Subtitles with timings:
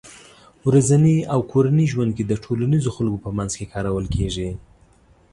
[0.67, 4.49] ورځني او کورني ژوند کې د ټولنيزو خلکو په منځ کې کارول کېږي